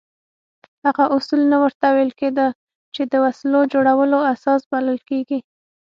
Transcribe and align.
هغه 0.85 1.03
اصول 1.15 1.41
نه 1.51 1.57
ورته 1.63 1.85
ویل 1.95 2.11
کېده 2.19 2.47
چې 2.95 3.01
د 3.11 3.13
وسلو 3.25 3.59
جوړولو 3.73 4.17
اساس 4.33 4.61
بلل 4.71 4.99
کېږي. 5.09 5.39